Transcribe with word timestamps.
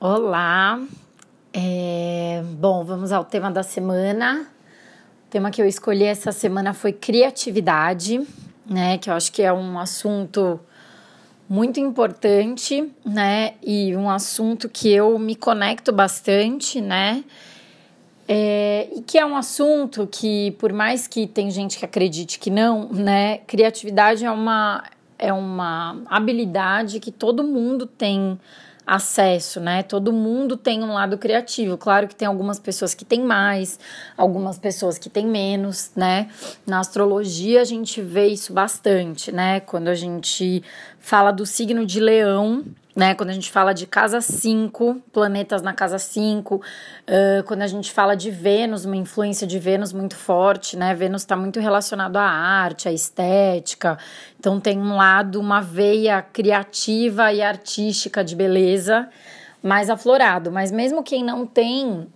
Olá, 0.00 0.80
é, 1.52 2.40
bom, 2.52 2.84
vamos 2.84 3.10
ao 3.10 3.24
tema 3.24 3.50
da 3.50 3.64
semana. 3.64 4.46
O 5.26 5.28
tema 5.28 5.50
que 5.50 5.60
eu 5.60 5.66
escolhi 5.66 6.04
essa 6.04 6.30
semana 6.30 6.72
foi 6.72 6.92
criatividade, 6.92 8.24
né? 8.64 8.96
Que 8.98 9.10
eu 9.10 9.14
acho 9.14 9.32
que 9.32 9.42
é 9.42 9.52
um 9.52 9.76
assunto 9.76 10.60
muito 11.48 11.80
importante, 11.80 12.88
né? 13.04 13.54
E 13.60 13.96
um 13.96 14.08
assunto 14.08 14.68
que 14.68 14.88
eu 14.88 15.18
me 15.18 15.34
conecto 15.34 15.90
bastante, 15.90 16.80
né? 16.80 17.24
É, 18.28 18.88
e 18.94 19.02
que 19.02 19.18
é 19.18 19.26
um 19.26 19.36
assunto 19.36 20.06
que, 20.06 20.52
por 20.60 20.72
mais 20.72 21.08
que 21.08 21.26
tem 21.26 21.50
gente 21.50 21.76
que 21.76 21.84
acredite 21.84 22.38
que 22.38 22.50
não, 22.50 22.88
né? 22.92 23.38
Criatividade 23.48 24.24
é 24.24 24.30
uma, 24.30 24.84
é 25.18 25.32
uma 25.32 26.00
habilidade 26.06 27.00
que 27.00 27.10
todo 27.10 27.42
mundo 27.42 27.84
tem 27.84 28.38
acesso, 28.88 29.60
né? 29.60 29.82
Todo 29.82 30.10
mundo 30.10 30.56
tem 30.56 30.82
um 30.82 30.94
lado 30.94 31.18
criativo. 31.18 31.76
Claro 31.76 32.08
que 32.08 32.16
tem 32.16 32.26
algumas 32.26 32.58
pessoas 32.58 32.94
que 32.94 33.04
têm 33.04 33.22
mais, 33.22 33.78
algumas 34.16 34.58
pessoas 34.58 34.96
que 34.96 35.10
têm 35.10 35.26
menos, 35.26 35.90
né? 35.94 36.30
Na 36.66 36.80
astrologia 36.80 37.60
a 37.60 37.64
gente 37.64 38.00
vê 38.00 38.28
isso 38.28 38.50
bastante, 38.50 39.30
né? 39.30 39.60
Quando 39.60 39.88
a 39.88 39.94
gente 39.94 40.64
fala 40.98 41.30
do 41.30 41.44
signo 41.44 41.84
de 41.84 42.00
Leão, 42.00 42.64
né? 42.98 43.14
Quando 43.14 43.30
a 43.30 43.32
gente 43.32 43.48
fala 43.48 43.72
de 43.72 43.86
casa 43.86 44.20
5, 44.20 45.00
planetas 45.12 45.62
na 45.62 45.72
casa 45.72 46.00
5, 46.00 46.56
uh, 46.56 46.60
quando 47.46 47.62
a 47.62 47.66
gente 47.68 47.92
fala 47.92 48.16
de 48.16 48.28
Vênus, 48.28 48.84
uma 48.84 48.96
influência 48.96 49.46
de 49.46 49.56
Vênus 49.56 49.92
muito 49.92 50.16
forte, 50.16 50.76
né? 50.76 50.92
Vênus 50.96 51.22
está 51.22 51.36
muito 51.36 51.60
relacionado 51.60 52.16
à 52.16 52.24
arte, 52.24 52.88
à 52.88 52.92
estética, 52.92 53.96
então 54.36 54.58
tem 54.58 54.76
um 54.80 54.96
lado, 54.96 55.38
uma 55.38 55.60
veia 55.60 56.20
criativa 56.20 57.32
e 57.32 57.40
artística 57.40 58.24
de 58.24 58.34
beleza 58.34 59.08
mais 59.62 59.88
aflorado. 59.88 60.50
Mas 60.50 60.72
mesmo 60.72 61.00
quem 61.04 61.22
não 61.22 61.46
tem 61.46 62.08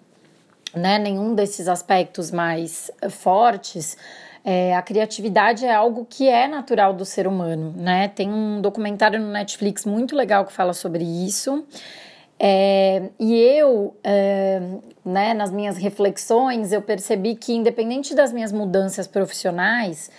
né, 0.74 0.98
nenhum 0.98 1.32
desses 1.32 1.68
aspectos 1.68 2.32
mais 2.32 2.90
fortes, 3.08 3.96
é, 4.44 4.74
a 4.74 4.82
criatividade 4.82 5.64
é 5.64 5.72
algo 5.72 6.06
que 6.08 6.28
é 6.28 6.48
natural 6.48 6.92
do 6.92 7.04
ser 7.04 7.26
humano, 7.26 7.72
né? 7.76 8.08
Tem 8.08 8.30
um 8.30 8.60
documentário 8.60 9.20
no 9.20 9.30
Netflix 9.30 9.84
muito 9.84 10.16
legal 10.16 10.44
que 10.44 10.52
fala 10.52 10.72
sobre 10.72 11.04
isso. 11.04 11.64
É, 12.44 13.10
e 13.20 13.38
eu, 13.40 13.96
é, 14.02 14.60
né, 15.04 15.32
nas 15.32 15.52
minhas 15.52 15.76
reflexões, 15.76 16.72
eu 16.72 16.82
percebi 16.82 17.36
que, 17.36 17.52
independente 17.52 18.16
das 18.16 18.32
minhas 18.32 18.50
mudanças 18.50 19.06
profissionais, 19.06 20.10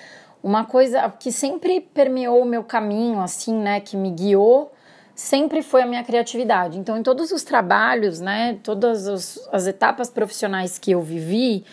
uma 0.41 0.63
coisa 0.63 1.09
que 1.19 1.33
sempre 1.33 1.81
permeou 1.81 2.41
o 2.41 2.45
meu 2.45 2.63
caminho, 2.63 3.19
assim, 3.19 3.53
né, 3.53 3.81
que 3.81 3.97
me 3.97 4.09
guiou, 4.09 4.71
sempre 5.13 5.61
foi 5.61 5.81
a 5.81 5.85
minha 5.85 6.03
criatividade. 6.03 6.79
Então, 6.79 6.97
em 6.97 7.03
todos 7.03 7.29
os 7.31 7.44
trabalhos, 7.44 8.21
né, 8.21 8.57
todas 8.63 9.05
as 9.51 9.67
etapas 9.67 10.09
profissionais 10.09 10.79
que 10.79 10.91
eu 10.91 11.01
vivi, 11.01 11.66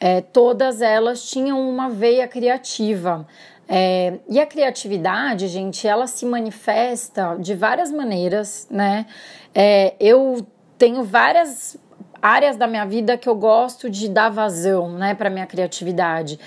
é, 0.00 0.20
todas 0.20 0.80
elas 0.82 1.28
tinham 1.28 1.68
uma 1.68 1.88
veia 1.88 2.26
criativa. 2.28 3.26
É, 3.68 4.18
e 4.28 4.38
a 4.38 4.46
criatividade, 4.46 5.48
gente, 5.48 5.88
ela 5.88 6.06
se 6.06 6.24
manifesta 6.24 7.36
de 7.38 7.54
várias 7.54 7.90
maneiras, 7.90 8.68
né? 8.70 9.06
É, 9.54 9.94
eu 9.98 10.46
tenho 10.78 11.02
várias 11.02 11.76
áreas 12.22 12.56
da 12.56 12.66
minha 12.66 12.84
vida 12.84 13.16
que 13.16 13.28
eu 13.28 13.34
gosto 13.34 13.90
de 13.90 14.08
dar 14.08 14.30
vazão, 14.30 14.92
né, 14.92 15.14
para 15.14 15.30
minha 15.30 15.46
criatividade. 15.46 16.38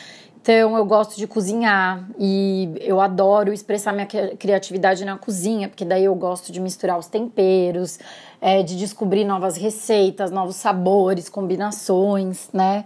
Então, 0.42 0.77
eu 0.77 0.86
gosto 0.86 1.17
de 1.17 1.27
cozinhar 1.27 2.08
e 2.17 2.72
eu 2.80 3.02
adoro 3.02 3.52
expressar 3.52 3.94
minha 3.94 4.08
criatividade 4.08 5.03
na 5.03 5.17
cozinha, 5.17 5.67
porque 5.67 5.83
daí 5.83 6.05
eu 6.05 6.16
gosto 6.16 6.52
de 6.52 6.59
misturar 6.61 6.97
os 6.97 7.08
temperos, 7.08 8.00
é, 8.42 8.64
de 8.64 8.77
descobrir 8.77 9.25
novas 9.25 9.58
receitas, 9.58 10.31
novos 10.31 10.55
sabores, 10.55 11.27
combinações, 11.27 12.50
né? 12.53 12.86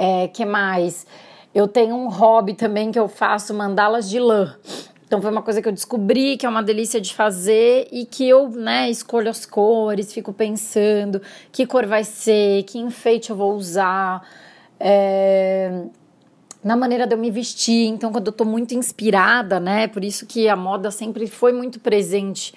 É, 0.00 0.28
que 0.28 0.44
mais? 0.44 1.04
Eu 1.52 1.66
tenho 1.66 1.96
um 1.96 2.08
hobby 2.08 2.54
também 2.54 2.92
que 2.92 2.98
eu 2.98 3.08
faço 3.08 3.52
mandalas 3.52 4.08
de 4.08 4.20
lã. 4.20 4.54
Então 5.04 5.20
foi 5.20 5.28
uma 5.28 5.42
coisa 5.42 5.60
que 5.60 5.66
eu 5.66 5.72
descobri 5.72 6.36
que 6.36 6.46
é 6.46 6.48
uma 6.48 6.62
delícia 6.62 7.00
de 7.00 7.12
fazer 7.12 7.88
e 7.90 8.06
que 8.06 8.28
eu, 8.28 8.48
né, 8.48 8.88
escolho 8.88 9.28
as 9.28 9.44
cores, 9.44 10.12
fico 10.12 10.32
pensando 10.32 11.20
que 11.50 11.66
cor 11.66 11.84
vai 11.84 12.04
ser, 12.04 12.62
que 12.62 12.78
enfeite 12.78 13.30
eu 13.30 13.36
vou 13.36 13.54
usar, 13.54 14.22
é, 14.78 15.82
na 16.62 16.76
maneira 16.76 17.04
de 17.04 17.14
eu 17.14 17.18
me 17.18 17.30
vestir. 17.30 17.88
Então 17.88 18.12
quando 18.12 18.28
eu 18.28 18.32
tô 18.32 18.44
muito 18.44 18.74
inspirada, 18.76 19.58
né, 19.58 19.88
por 19.88 20.04
isso 20.04 20.26
que 20.26 20.48
a 20.48 20.54
moda 20.54 20.92
sempre 20.92 21.26
foi 21.26 21.52
muito 21.52 21.80
presente 21.80 22.54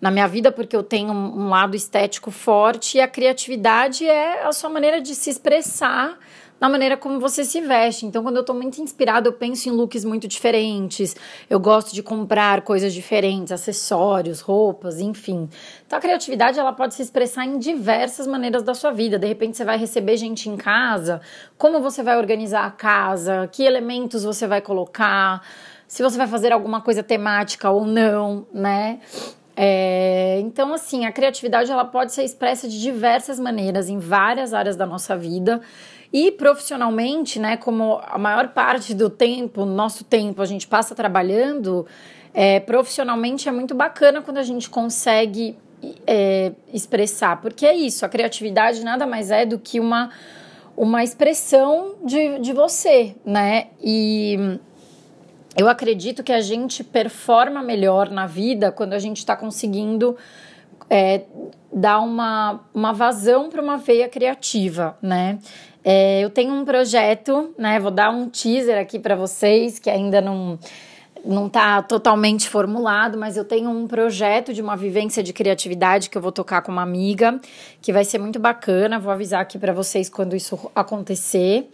na 0.00 0.10
minha 0.10 0.26
vida, 0.26 0.50
porque 0.50 0.74
eu 0.74 0.82
tenho 0.82 1.12
um 1.12 1.48
lado 1.48 1.76
estético 1.76 2.32
forte 2.32 2.98
e 2.98 3.00
a 3.00 3.06
criatividade 3.06 4.04
é 4.04 4.44
a 4.44 4.52
sua 4.52 4.68
maneira 4.68 5.00
de 5.00 5.14
se 5.14 5.30
expressar 5.30 6.18
na 6.62 6.68
maneira 6.68 6.96
como 6.96 7.18
você 7.18 7.44
se 7.44 7.60
veste. 7.60 8.06
Então, 8.06 8.22
quando 8.22 8.36
eu 8.36 8.44
tô 8.44 8.54
muito 8.54 8.80
inspirada, 8.80 9.26
eu 9.26 9.32
penso 9.32 9.68
em 9.68 9.72
looks 9.72 10.04
muito 10.04 10.28
diferentes. 10.28 11.16
Eu 11.50 11.58
gosto 11.58 11.92
de 11.92 12.04
comprar 12.04 12.62
coisas 12.62 12.94
diferentes, 12.94 13.50
acessórios, 13.50 14.38
roupas, 14.38 15.00
enfim. 15.00 15.48
Então, 15.84 15.98
a 15.98 16.00
criatividade 16.00 16.60
ela 16.60 16.72
pode 16.72 16.94
se 16.94 17.02
expressar 17.02 17.44
em 17.46 17.58
diversas 17.58 18.28
maneiras 18.28 18.62
da 18.62 18.74
sua 18.74 18.92
vida. 18.92 19.18
De 19.18 19.26
repente, 19.26 19.56
você 19.56 19.64
vai 19.64 19.76
receber 19.76 20.16
gente 20.16 20.48
em 20.48 20.56
casa, 20.56 21.20
como 21.58 21.80
você 21.80 22.00
vai 22.00 22.16
organizar 22.16 22.64
a 22.64 22.70
casa, 22.70 23.48
que 23.50 23.64
elementos 23.64 24.22
você 24.22 24.46
vai 24.46 24.60
colocar, 24.60 25.44
se 25.88 26.00
você 26.00 26.16
vai 26.16 26.28
fazer 26.28 26.52
alguma 26.52 26.80
coisa 26.80 27.02
temática 27.02 27.72
ou 27.72 27.84
não, 27.84 28.46
né? 28.54 29.00
É, 29.56 30.38
então, 30.40 30.72
assim, 30.72 31.04
a 31.04 31.12
criatividade 31.12 31.70
ela 31.70 31.84
pode 31.84 32.12
ser 32.12 32.24
expressa 32.24 32.68
de 32.68 32.80
diversas 32.80 33.38
maneiras 33.38 33.88
em 33.88 33.98
várias 33.98 34.54
áreas 34.54 34.76
da 34.76 34.86
nossa 34.86 35.16
vida. 35.16 35.60
E 36.12 36.30
profissionalmente, 36.30 37.38
né, 37.38 37.56
como 37.56 38.00
a 38.04 38.18
maior 38.18 38.48
parte 38.48 38.94
do 38.94 39.08
tempo, 39.08 39.64
nosso 39.64 40.04
tempo, 40.04 40.42
a 40.42 40.46
gente 40.46 40.66
passa 40.66 40.94
trabalhando, 40.94 41.86
é, 42.34 42.60
profissionalmente 42.60 43.48
é 43.48 43.52
muito 43.52 43.74
bacana 43.74 44.20
quando 44.20 44.38
a 44.38 44.42
gente 44.42 44.68
consegue 44.68 45.56
é, 46.06 46.52
expressar, 46.72 47.40
porque 47.40 47.66
é 47.66 47.74
isso, 47.74 48.04
a 48.04 48.08
criatividade 48.08 48.84
nada 48.84 49.06
mais 49.06 49.30
é 49.30 49.44
do 49.44 49.58
que 49.58 49.80
uma, 49.80 50.10
uma 50.76 51.02
expressão 51.02 51.94
de, 52.04 52.38
de 52.40 52.52
você, 52.52 53.14
né? 53.24 53.68
E 53.82 54.58
eu 55.56 55.68
acredito 55.68 56.22
que 56.22 56.32
a 56.32 56.40
gente 56.40 56.82
performa 56.82 57.62
melhor 57.62 58.10
na 58.10 58.26
vida 58.26 58.72
quando 58.72 58.94
a 58.94 58.98
gente 58.98 59.18
está 59.18 59.36
conseguindo 59.36 60.16
é, 60.88 61.22
dar 61.72 62.00
uma, 62.00 62.60
uma 62.72 62.92
vazão 62.92 63.48
para 63.48 63.62
uma 63.62 63.76
veia 63.76 64.08
criativa, 64.08 64.96
né? 65.02 65.38
É, 65.84 66.20
eu 66.20 66.30
tenho 66.30 66.54
um 66.54 66.64
projeto, 66.64 67.54
né? 67.58 67.78
Vou 67.80 67.90
dar 67.90 68.10
um 68.10 68.28
teaser 68.28 68.78
aqui 68.78 68.98
para 68.98 69.16
vocês 69.16 69.78
que 69.78 69.90
ainda 69.90 70.20
não 70.20 70.58
não 71.24 71.46
está 71.46 71.80
totalmente 71.82 72.48
formulado, 72.48 73.16
mas 73.16 73.36
eu 73.36 73.44
tenho 73.44 73.70
um 73.70 73.86
projeto 73.86 74.52
de 74.52 74.60
uma 74.60 74.76
vivência 74.76 75.22
de 75.22 75.32
criatividade 75.32 76.10
que 76.10 76.18
eu 76.18 76.22
vou 76.22 76.32
tocar 76.32 76.62
com 76.62 76.72
uma 76.72 76.82
amiga, 76.82 77.40
que 77.80 77.92
vai 77.92 78.04
ser 78.04 78.18
muito 78.18 78.40
bacana. 78.40 78.98
Vou 78.98 79.12
avisar 79.12 79.40
aqui 79.40 79.56
para 79.56 79.72
vocês 79.72 80.08
quando 80.08 80.34
isso 80.34 80.58
acontecer. 80.74 81.70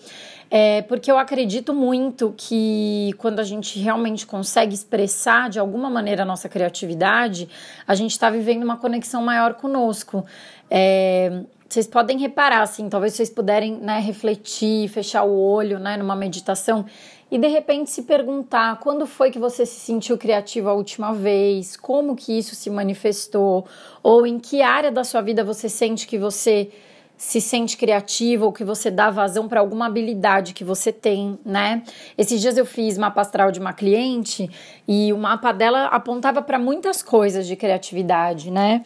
É, 0.51 0.83
porque 0.83 1.11
eu 1.11 1.19
acredito 1.19 1.75
muito 1.75 2.33
que 2.37 3.13
quando 3.19 3.39
a 3.39 3.45
gente 3.45 3.79
realmente 3.79 4.27
consegue 4.27 4.75
expressar 4.75 5.51
de 5.51 5.59
alguma 5.59 5.91
maneira 5.91 6.23
a 6.23 6.27
nossa 6.27 6.49
criatividade, 6.49 7.49
a 7.87 7.95
gente 7.95 8.13
está 8.13 8.31
vivendo 8.31 8.63
uma 8.63 8.79
conexão 8.79 9.23
maior 9.23 9.55
conosco. 9.55 10.25
É, 10.71 11.43
vocês 11.69 11.87
podem 11.87 12.19
reparar, 12.19 12.63
assim, 12.63 12.89
talvez 12.89 13.13
vocês 13.13 13.29
puderem 13.29 13.77
né, 13.77 14.01
refletir, 14.01 14.89
fechar 14.89 15.25
o 15.25 15.39
olho 15.39 15.79
né, 15.79 15.99
numa 15.99 16.17
meditação 16.17 16.87
e 17.31 17.37
de 17.37 17.47
repente 17.47 17.91
se 17.91 18.05
perguntar 18.05 18.81
quando 18.81 19.07
foi 19.07 19.31
que 19.31 19.39
você 19.39 19.67
se 19.67 19.79
sentiu 19.79 20.17
criativo 20.17 20.71
a 20.71 20.73
última 20.73 21.13
vez, 21.13 21.77
como 21.77 22.17
que 22.17 22.39
isso 22.39 22.55
se 22.55 22.71
manifestou, 22.71 23.67
ou 24.03 24.27
em 24.27 24.39
que 24.39 24.63
área 24.63 24.91
da 24.91 25.05
sua 25.05 25.21
vida 25.21 25.45
você 25.45 25.69
sente 25.69 26.07
que 26.07 26.17
você 26.17 26.71
se 27.19 27.41
sente 27.41 27.77
criativo 27.77 28.47
ou 28.47 28.53
que 28.53 28.63
você 28.63 28.93
dá 28.93 29.11
vazão 29.11 29.49
para 29.49 29.59
alguma 29.59 29.87
habilidade 29.87 30.55
que 30.55 30.63
você 30.63 30.93
tem, 30.93 31.37
né? 31.45 31.83
Esses 32.17 32.41
dias 32.41 32.57
eu 32.57 32.65
fiz 32.65 32.97
mapa 32.97 33.21
astral 33.21 33.51
de 33.51 33.59
uma 33.59 33.73
cliente 33.73 34.49
e 34.87 35.13
o 35.13 35.19
mapa 35.19 35.51
dela 35.51 35.87
apontava 35.87 36.41
para 36.41 36.61
muitas 36.61 37.03
coisas 37.03 37.45
de 37.47 37.57
criatividade, 37.57 38.53
né? 38.53 38.85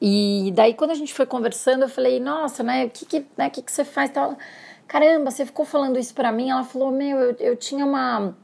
E 0.00 0.52
daí, 0.54 0.72
quando 0.74 0.92
a 0.92 0.94
gente 0.94 1.12
foi 1.12 1.26
conversando, 1.26 1.82
eu 1.82 1.88
falei, 1.88 2.20
nossa, 2.20 2.62
né, 2.62 2.84
o 2.84 2.90
que 2.90 3.04
que, 3.04 3.26
né, 3.36 3.50
que, 3.50 3.60
que 3.60 3.72
você 3.72 3.84
faz? 3.84 4.10
Tal? 4.10 4.38
Caramba, 4.86 5.30
você 5.30 5.44
ficou 5.44 5.64
falando 5.64 5.98
isso 5.98 6.14
pra 6.14 6.30
mim? 6.30 6.50
Ela 6.50 6.62
falou, 6.62 6.92
meu, 6.92 7.18
eu, 7.18 7.36
eu 7.40 7.56
tinha 7.56 7.84
uma 7.84 8.36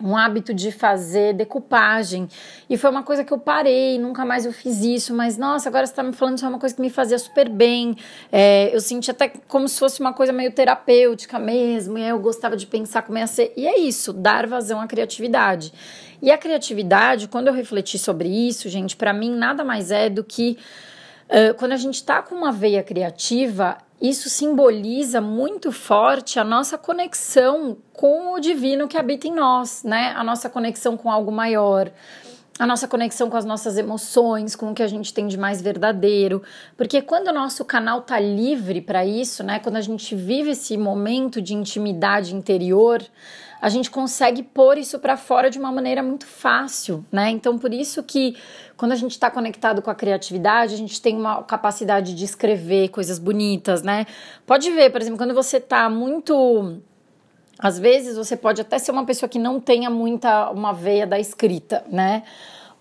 um 0.00 0.16
hábito 0.16 0.52
de 0.52 0.70
fazer 0.72 1.34
decupagem. 1.34 2.28
E 2.68 2.76
foi 2.76 2.90
uma 2.90 3.02
coisa 3.02 3.24
que 3.24 3.32
eu 3.32 3.38
parei, 3.38 3.98
nunca 3.98 4.24
mais 4.24 4.44
eu 4.44 4.52
fiz 4.52 4.82
isso, 4.82 5.14
mas 5.14 5.36
nossa, 5.36 5.68
agora 5.68 5.86
você 5.86 5.92
está 5.92 6.02
me 6.02 6.12
falando 6.12 6.36
isso 6.36 6.46
é 6.46 6.48
uma 6.48 6.58
coisa 6.58 6.74
que 6.74 6.80
me 6.80 6.90
fazia 6.90 7.18
super 7.18 7.48
bem, 7.48 7.96
é, 8.30 8.74
eu 8.74 8.80
senti 8.80 9.10
até 9.10 9.28
como 9.48 9.68
se 9.68 9.78
fosse 9.78 10.00
uma 10.00 10.12
coisa 10.12 10.32
meio 10.32 10.52
terapêutica 10.52 11.38
mesmo, 11.38 11.98
e 11.98 12.02
eu 12.02 12.18
gostava 12.18 12.56
de 12.56 12.66
pensar 12.66 13.02
como 13.02 13.18
ia 13.18 13.26
ser, 13.26 13.52
e 13.56 13.66
é 13.66 13.78
isso, 13.78 14.12
dar 14.12 14.46
vazão 14.46 14.80
à 14.80 14.86
criatividade. 14.86 15.72
E 16.22 16.30
a 16.30 16.38
criatividade, 16.38 17.28
quando 17.28 17.48
eu 17.48 17.52
refleti 17.52 17.98
sobre 17.98 18.28
isso, 18.28 18.68
gente, 18.68 18.96
para 18.96 19.12
mim 19.12 19.30
nada 19.30 19.64
mais 19.64 19.90
é 19.90 20.08
do 20.08 20.24
que 20.24 20.58
Uh, 21.24 21.54
quando 21.54 21.72
a 21.72 21.76
gente 21.76 21.94
está 21.94 22.20
com 22.20 22.34
uma 22.34 22.52
veia 22.52 22.82
criativa, 22.82 23.78
isso 24.00 24.28
simboliza 24.28 25.20
muito 25.20 25.72
forte 25.72 26.38
a 26.38 26.44
nossa 26.44 26.76
conexão 26.76 27.76
com 27.92 28.34
o 28.34 28.40
divino 28.40 28.88
que 28.88 28.98
habita 28.98 29.26
em 29.26 29.32
nós, 29.32 29.82
né? 29.84 30.12
A 30.16 30.24
nossa 30.24 30.50
conexão 30.50 30.96
com 30.96 31.10
algo 31.10 31.30
maior, 31.30 31.90
a 32.58 32.66
nossa 32.66 32.86
conexão 32.86 33.28
com 33.28 33.36
as 33.36 33.44
nossas 33.44 33.76
emoções, 33.76 34.54
com 34.54 34.70
o 34.70 34.74
que 34.74 34.82
a 34.82 34.86
gente 34.86 35.12
tem 35.12 35.26
de 35.26 35.36
mais 35.36 35.60
verdadeiro. 35.60 36.42
Porque 36.76 37.02
quando 37.02 37.28
o 37.28 37.32
nosso 37.32 37.64
canal 37.64 38.02
tá 38.02 38.20
livre 38.20 38.80
para 38.80 39.04
isso, 39.04 39.42
né? 39.42 39.58
Quando 39.58 39.76
a 39.76 39.80
gente 39.80 40.14
vive 40.14 40.50
esse 40.50 40.76
momento 40.76 41.42
de 41.42 41.52
intimidade 41.52 42.34
interior, 42.34 43.02
a 43.60 43.68
gente 43.68 43.90
consegue 43.90 44.42
pôr 44.42 44.78
isso 44.78 45.00
para 45.00 45.16
fora 45.16 45.50
de 45.50 45.58
uma 45.58 45.72
maneira 45.72 46.02
muito 46.02 46.26
fácil, 46.26 47.04
né? 47.10 47.30
Então, 47.30 47.58
por 47.58 47.74
isso 47.74 48.02
que 48.04 48.36
quando 48.76 48.92
a 48.92 48.96
gente 48.96 49.12
está 49.12 49.30
conectado 49.30 49.82
com 49.82 49.90
a 49.90 49.94
criatividade, 49.94 50.74
a 50.74 50.76
gente 50.76 51.00
tem 51.02 51.16
uma 51.16 51.42
capacidade 51.42 52.14
de 52.14 52.24
escrever 52.24 52.90
coisas 52.90 53.18
bonitas, 53.18 53.82
né? 53.82 54.06
Pode 54.46 54.70
ver, 54.70 54.90
por 54.90 55.00
exemplo, 55.00 55.18
quando 55.18 55.34
você 55.34 55.56
está 55.56 55.88
muito 55.90 56.78
às 57.58 57.78
vezes 57.78 58.16
você 58.16 58.36
pode 58.36 58.60
até 58.60 58.78
ser 58.78 58.90
uma 58.90 59.04
pessoa 59.04 59.28
que 59.28 59.38
não 59.38 59.60
tenha 59.60 59.90
muita 59.90 60.50
uma 60.50 60.72
veia 60.72 61.06
da 61.06 61.18
escrita, 61.18 61.84
né? 61.90 62.22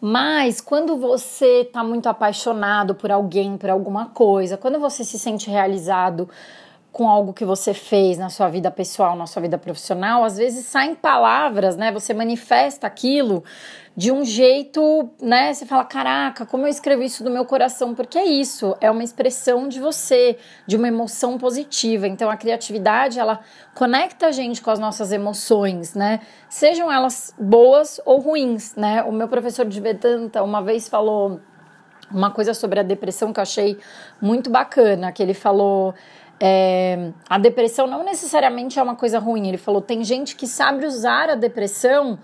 Mas 0.02 0.60
quando 0.60 0.98
você 0.98 1.62
está 1.62 1.84
muito 1.84 2.08
apaixonado 2.08 2.94
por 2.94 3.10
alguém, 3.10 3.58
por 3.58 3.70
alguma 3.70 4.08
coisa, 4.08 4.58
quando 4.58 4.78
você 4.80 5.04
se 5.04 5.18
sente 5.18 5.50
realizado 5.50 6.28
com 6.94 7.10
algo 7.10 7.34
que 7.34 7.44
você 7.44 7.74
fez 7.74 8.19
na 8.19 8.30
sua 8.30 8.48
vida 8.50 8.69
pessoal, 8.69 9.16
na 9.16 9.25
sua 9.25 9.42
vida 9.42 9.57
profissional, 9.57 10.24
às 10.24 10.38
vezes 10.38 10.68
saem 10.68 10.94
palavras, 10.94 11.75
né? 11.75 11.92
Você 11.92 12.13
manifesta 12.13 12.86
aquilo 12.86 13.44
de 13.98 14.12
um 14.12 14.24
jeito, 14.24 15.10
né? 15.19 15.51
Você 15.51 15.66
fala, 15.66 15.84
caraca, 15.86 16.45
como 16.45 16.66
eu 16.66 16.69
escrevi 16.69 17.06
isso 17.06 17.24
do 17.24 17.31
meu 17.31 17.45
coração, 17.45 17.95
porque 17.95 18.16
é 18.16 18.25
isso, 18.25 18.78
é 18.80 18.92
uma 18.92 19.04
expressão 19.04 19.68
de 19.68 19.80
você, 19.80 20.38
de 20.68 20.78
uma 20.78 20.88
emoção 20.88 21.36
positiva. 21.40 22.07
Então 22.07 22.30
a 22.30 22.38
criatividade, 22.38 23.19
ela 23.19 23.40
conecta 23.74 24.28
a 24.28 24.31
gente 24.31 24.62
com 24.62 24.69
as 24.69 24.78
nossas 24.78 25.12
emoções, 25.12 25.95
né? 25.95 26.19
Sejam 26.48 26.92
elas 26.92 27.34
boas 27.40 28.00
ou 28.06 28.19
ruins, 28.19 28.75
né? 28.75 29.01
O 29.01 29.12
meu 29.12 29.28
professor 29.28 29.66
de 29.66 29.81
Vedanta 29.81 30.44
uma 30.44 30.62
vez 30.62 30.88
falou 30.88 31.42
uma 32.12 32.30
coisa 32.30 32.54
sobre 32.54 32.80
a 32.80 32.84
depressão 32.84 33.34
que 33.34 33.40
eu 33.40 33.42
achei 33.42 33.80
muito 34.22 34.51
bacana, 34.51 35.12
que 35.12 35.24
ele 35.24 35.34
falou 35.34 35.95
é, 36.39 37.12
a 37.30 37.38
depressão 37.38 37.88
não 37.88 38.03
necessariamente 38.03 38.80
é 38.80 38.83
uma 38.83 38.95
coisa 38.95 39.19
ruim. 39.19 39.47
Ele 39.47 39.57
falou: 39.57 39.81
tem 39.81 40.03
gente 40.03 40.35
que 40.35 40.47
sabe 40.47 40.85
usar 40.85 41.30
a 41.30 41.35
depressão 41.35 42.19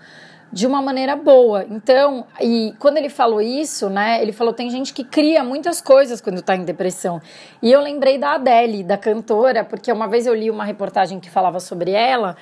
de 0.52 0.66
uma 0.66 0.82
maneira 0.82 1.14
boa. 1.16 1.64
Então, 1.70 2.26
e 2.40 2.74
quando 2.78 2.96
ele 2.96 3.08
falou 3.08 3.40
isso, 3.40 3.88
né, 3.88 4.20
ele 4.22 4.32
falou: 4.32 4.52
tem 4.52 4.68
gente 4.68 4.92
que 4.92 5.04
cria 5.04 5.44
muitas 5.44 5.80
coisas 5.80 6.20
quando 6.20 6.38
está 6.38 6.56
em 6.56 6.64
depressão. 6.64 7.20
E 7.62 7.70
eu 7.70 7.80
lembrei 7.80 8.18
da 8.18 8.34
Adele, 8.34 8.82
da 8.82 8.98
cantora, 8.98 9.64
porque 9.64 9.92
uma 9.92 10.08
vez 10.08 10.26
eu 10.26 10.34
li 10.34 10.50
uma 10.50 10.64
reportagem 10.64 11.20
que 11.20 11.30
falava 11.30 11.60
sobre 11.60 11.92
ela, 11.92 12.36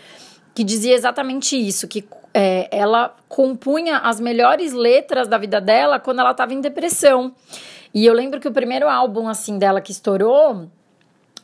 que 0.55 0.65
dizia 0.65 0.95
exatamente 0.95 1.57
isso: 1.57 1.87
que 1.87 2.09
é, 2.33 2.69
ela 2.71 3.15
compunha 3.29 3.99
as 3.99 4.21
melhores 4.21 4.73
letras 4.73 5.29
da 5.29 5.39
vida 5.39 5.61
dela 5.61 6.01
quando 6.01 6.21
ela 6.21 6.33
estava 6.33 6.55
em 6.55 6.61
depressão. 6.61 7.35
E 7.93 8.05
eu 8.05 8.13
lembro 8.13 8.39
que 8.39 8.49
o 8.49 8.53
primeiro 8.53 8.89
álbum 8.89 9.29
assim 9.29 9.59
dela 9.59 9.81
que 9.81 9.93
estourou 9.93 10.69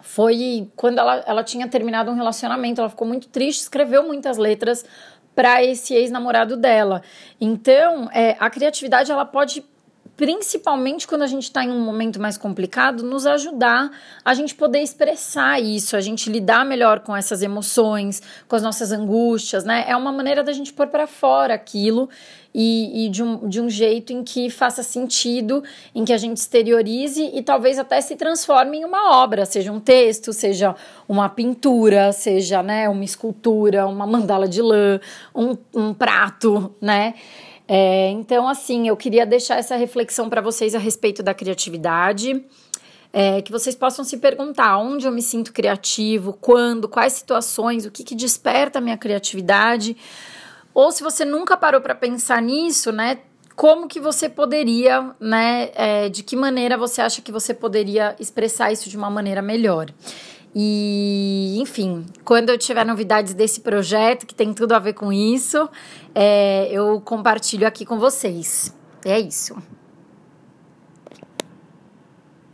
foi 0.05 0.71
quando 0.77 0.99
ela, 0.99 1.25
ela 1.27 1.43
tinha 1.43 1.67
terminado 1.67 2.11
um 2.11 2.15
relacionamento, 2.15 2.79
ela 2.79 2.91
ficou 2.91 3.09
muito 3.09 3.27
triste, 3.27 3.63
escreveu 3.63 4.07
muitas 4.07 4.37
letras 4.37 4.85
para 5.35 5.65
esse 5.65 5.95
ex-namorado 5.95 6.59
dela. 6.59 7.03
Então, 7.41 8.11
é, 8.13 8.37
a 8.39 8.51
criatividade 8.51 9.11
ela 9.11 9.25
pode 9.25 9.65
principalmente 10.17 11.07
quando 11.07 11.23
a 11.23 11.27
gente 11.27 11.45
está 11.45 11.65
em 11.65 11.71
um 11.71 11.81
momento 11.81 12.21
mais 12.21 12.39
complicado, 12.39 13.03
nos 13.03 13.27
ajudar 13.27 13.91
a 14.25 14.35
gente 14.35 14.55
poder 14.55 14.81
expressar 14.81 15.61
isso, 15.61 15.97
a 15.97 16.01
gente 16.01 16.31
lidar 16.31 16.65
melhor 16.65 17.01
com 17.01 17.17
essas 17.17 17.43
emoções, 17.43 18.23
com 18.47 18.55
as 18.55 18.63
nossas 18.63 18.93
angústias, 18.93 19.65
né? 19.65 19.85
É 19.89 19.97
uma 19.97 20.13
maneira 20.13 20.43
da 20.43 20.53
gente 20.53 20.73
pôr 20.73 20.87
para 20.87 21.07
fora 21.07 21.55
aquilo 21.55 22.09
e, 22.55 23.07
e, 23.07 23.09
de, 23.09 23.23
um, 23.23 23.49
de 23.49 23.61
um 23.61 23.69
jeito 23.69 24.13
em 24.13 24.23
que 24.23 24.49
faça 24.49 24.83
sentido, 24.85 25.65
em 25.93 26.05
que 26.05 26.13
a 26.13 26.17
gente 26.17 26.37
exteriorize 26.37 27.31
e 27.35 27.43
talvez 27.43 27.79
até 27.79 28.01
se 28.01 28.15
transforme 28.15 28.79
em 28.79 28.85
uma 28.85 29.21
obra, 29.21 29.45
seja 29.45 29.73
um 29.73 29.81
texto, 29.81 30.33
seja 30.33 30.77
uma 31.09 31.29
pintura, 31.29 32.13
seja 32.13 32.63
né, 32.63 32.89
uma 32.89 33.05
escultura, 33.05 33.87
uma 33.87 34.07
mandala 34.07 34.47
de 34.47 34.63
lã, 34.63 35.01
um, 35.35 35.57
um 35.75 35.93
prato, 35.93 36.73
né? 36.81 37.15
É, 37.67 38.11
então, 38.11 38.47
assim, 38.47 38.89
eu 38.89 38.97
queria 38.97 39.25
deixar 39.25 39.57
essa 39.57 39.77
reflexão 39.77 40.29
para 40.29 40.41
vocês 40.41 40.75
a 40.75 40.79
respeito 40.79 41.23
da 41.23 41.33
criatividade. 41.33 42.45
É, 43.13 43.41
que 43.43 43.53
vocês 43.53 43.77
possam 43.77 44.05
se 44.05 44.17
perguntar 44.17 44.77
onde 44.79 45.07
eu 45.07 45.13
me 45.13 45.23
sinto 45.23 45.53
criativo, 45.53 46.37
quando, 46.41 46.89
quais 46.89 47.13
situações, 47.13 47.87
o 47.87 47.91
que, 47.91 48.03
que 48.03 48.15
desperta 48.15 48.81
a 48.81 48.83
minha 48.83 48.99
criatividade. 48.99 49.97
Ou 50.75 50.91
se 50.91 51.01
você 51.03 51.25
nunca 51.25 51.57
parou 51.57 51.81
para 51.81 51.95
pensar 51.95 52.43
nisso, 52.43 52.91
né? 52.91 53.19
Como 53.55 53.87
que 53.87 54.01
você 54.01 54.29
poderia, 54.29 55.15
né? 55.21 55.71
É, 55.75 56.09
de 56.09 56.25
que 56.25 56.35
maneira 56.35 56.77
você 56.77 57.01
acha 57.01 57.23
que 57.23 57.31
você 57.31 57.55
poderia 57.55 58.17
expressar 58.19 58.73
isso 58.73 58.91
de 58.91 58.97
uma 58.97 59.09
maneira 59.09 59.41
melhor? 59.41 59.93
E, 60.55 61.57
enfim, 61.59 62.07
quando 62.25 62.51
eu 62.51 62.59
tiver 62.59 62.85
novidades 62.85 63.35
desse 63.35 63.61
projeto, 63.61 64.25
que 64.25 64.35
tem 64.35 64.55
tudo 64.55 64.73
a 64.73 64.79
ver 64.79 64.93
com 64.93 65.13
isso, 65.13 65.69
é, 66.15 66.69
eu 66.71 67.01
compartilho 67.01 67.67
aqui 67.67 67.85
com 67.85 67.99
vocês. 67.99 68.73
É 69.05 69.19
isso. 69.19 69.57